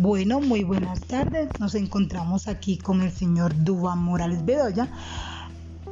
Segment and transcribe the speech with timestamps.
[0.00, 1.50] Bueno, muy buenas tardes.
[1.60, 4.88] Nos encontramos aquí con el señor Dubán Morales Bedoya,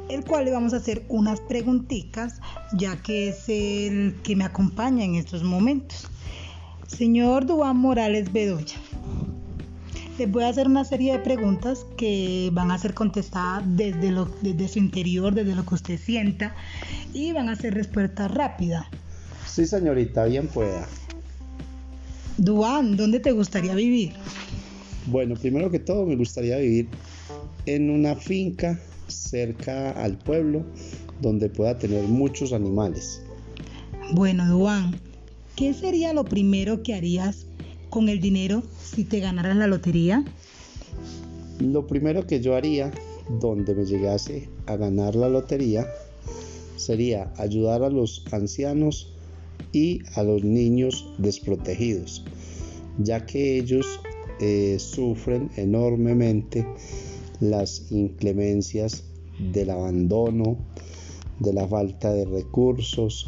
[0.09, 2.41] el cual le vamos a hacer unas preguntitas,
[2.73, 6.07] ya que es el que me acompaña en estos momentos.
[6.87, 8.77] Señor Dubán Morales Bedoya,
[10.17, 14.67] les voy a hacer una serie de preguntas que van a ser contestadas desde, desde
[14.69, 16.55] su interior, desde lo que usted sienta,
[17.13, 18.87] y van a ser respuestas rápidas.
[19.45, 20.87] Sí, señorita, bien pueda.
[22.39, 24.13] Duan, ¿dónde te gustaría vivir?
[25.07, 26.87] Bueno, primero que todo me gustaría vivir
[27.65, 30.63] en una finca cerca al pueblo
[31.21, 33.21] donde pueda tener muchos animales.
[34.13, 34.95] Bueno, Duan,
[35.57, 37.45] ¿qué sería lo primero que harías
[37.89, 40.23] con el dinero si te ganaras la lotería?
[41.59, 42.89] Lo primero que yo haría
[43.41, 45.85] donde me llegase a ganar la lotería
[46.77, 49.11] sería ayudar a los ancianos
[49.71, 52.25] y a los niños desprotegidos,
[52.97, 53.85] ya que ellos
[54.39, 56.65] eh, sufren enormemente
[57.39, 59.03] las inclemencias
[59.51, 60.57] del abandono,
[61.39, 63.25] de la falta de recursos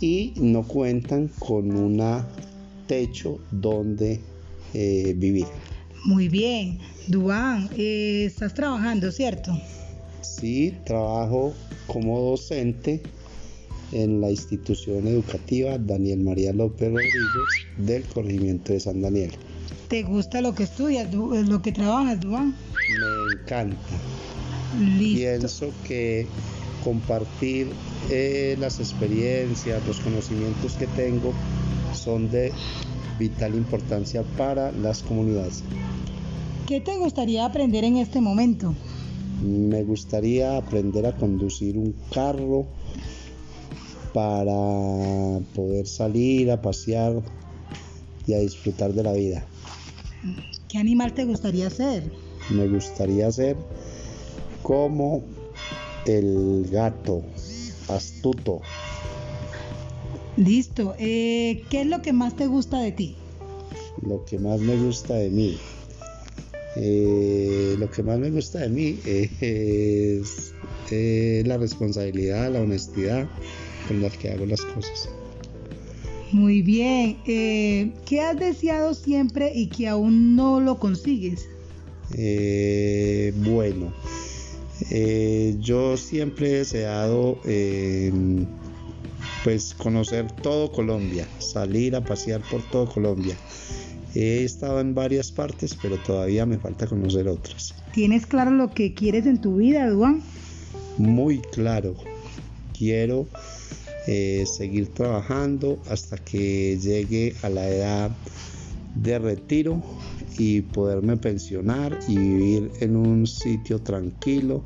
[0.00, 2.02] y no cuentan con un
[2.86, 4.20] techo donde
[4.74, 5.46] eh, vivir.
[6.04, 9.52] Muy bien, Duan, eh, estás trabajando, ¿cierto?
[10.20, 11.54] Sí, trabajo
[11.86, 13.02] como docente
[13.92, 17.22] en la institución educativa Daniel María López Rodríguez
[17.78, 19.30] del corregimiento de San Daniel.
[19.88, 22.54] ¿Te gusta lo que estudias, eh, lo que trabajas, Duan?
[22.88, 23.78] Me encanta.
[24.98, 25.18] Listo.
[25.18, 26.26] Pienso que
[26.82, 27.68] compartir
[28.10, 31.32] eh, las experiencias, los conocimientos que tengo
[31.94, 32.52] son de
[33.18, 35.62] vital importancia para las comunidades.
[36.66, 38.74] ¿Qué te gustaría aprender en este momento?
[39.42, 42.66] Me gustaría aprender a conducir un carro
[44.14, 47.20] para poder salir a pasear
[48.26, 49.44] y a disfrutar de la vida.
[50.68, 52.04] ¿Qué animal te gustaría ser?
[52.48, 53.56] Me gustaría ser
[54.62, 55.24] como
[56.06, 57.22] el gato,
[57.88, 58.60] astuto.
[60.36, 60.94] Listo.
[60.98, 63.16] Eh, ¿Qué es lo que más te gusta de ti?
[64.00, 65.56] Lo que más me gusta de mí.
[66.76, 70.52] Eh, lo que más me gusta de mí es,
[70.90, 73.28] es la responsabilidad, la honestidad
[73.86, 75.08] con la que hago las cosas.
[76.32, 77.18] Muy bien.
[77.26, 81.48] Eh, ¿Qué has deseado siempre y que aún no lo consigues?
[82.16, 83.92] Eh, bueno,
[84.90, 88.46] eh, yo siempre he deseado em,
[89.44, 93.36] pues conocer todo Colombia, salir a pasear por todo Colombia.
[94.14, 97.74] He estado en varias partes, pero todavía me falta conocer otras.
[97.92, 100.20] ¿Tienes claro lo que quieres en tu vida, Duan?
[100.98, 101.94] Muy claro.
[102.76, 103.26] Quiero
[104.06, 108.10] eh, seguir trabajando hasta que llegue a la edad
[108.94, 109.82] de retiro
[110.38, 114.64] y poderme pensionar y vivir en un sitio tranquilo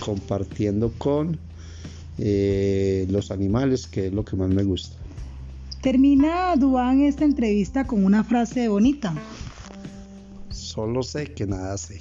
[0.00, 1.38] compartiendo con
[2.18, 4.96] eh, los animales que es lo que más me gusta.
[5.80, 9.14] Termina Duan esta entrevista con una frase bonita.
[10.50, 12.00] Solo sé que nada sé.